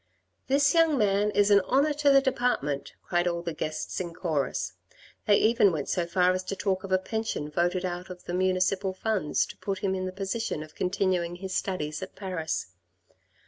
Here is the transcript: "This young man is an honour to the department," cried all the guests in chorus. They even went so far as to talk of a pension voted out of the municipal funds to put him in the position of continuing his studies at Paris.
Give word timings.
"This 0.47 0.73
young 0.73 0.97
man 0.97 1.29
is 1.29 1.51
an 1.51 1.59
honour 1.61 1.93
to 1.93 2.09
the 2.09 2.23
department," 2.23 2.93
cried 3.03 3.27
all 3.27 3.43
the 3.43 3.53
guests 3.53 3.99
in 3.99 4.15
chorus. 4.15 4.73
They 5.27 5.35
even 5.37 5.71
went 5.71 5.89
so 5.89 6.07
far 6.07 6.31
as 6.31 6.43
to 6.45 6.55
talk 6.55 6.83
of 6.83 6.91
a 6.91 6.97
pension 6.97 7.51
voted 7.51 7.85
out 7.85 8.09
of 8.09 8.23
the 8.23 8.33
municipal 8.33 8.93
funds 8.95 9.45
to 9.45 9.57
put 9.57 9.77
him 9.83 9.93
in 9.93 10.05
the 10.07 10.11
position 10.11 10.63
of 10.63 10.73
continuing 10.73 11.35
his 11.35 11.53
studies 11.53 12.01
at 12.01 12.15
Paris. 12.15 12.71